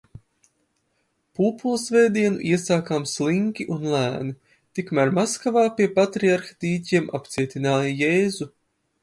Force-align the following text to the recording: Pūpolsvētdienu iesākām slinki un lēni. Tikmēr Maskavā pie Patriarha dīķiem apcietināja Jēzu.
Pūpolsvētdienu 1.39 2.39
iesākām 2.53 3.05
slinki 3.11 3.67
un 3.75 3.85
lēni. 3.91 4.33
Tikmēr 4.81 5.13
Maskavā 5.19 5.67
pie 5.77 5.89
Patriarha 6.01 6.59
dīķiem 6.67 7.15
apcietināja 7.21 7.95
Jēzu. 8.03 8.51